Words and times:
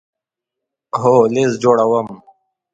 هو، 1.01 1.13
لست 1.33 1.55
جوړوم 1.63 2.07